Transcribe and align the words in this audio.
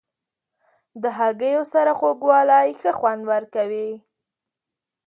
د 1.01 1.03
هګیو 1.17 1.63
سره 1.73 1.91
خوږوالی 1.99 2.67
ښه 2.79 2.91
خوند 2.97 3.21
ورکوي. 3.31 3.91